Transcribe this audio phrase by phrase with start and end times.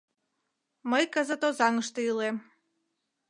[0.89, 2.37] Мый кызыт Озаҥыште илем.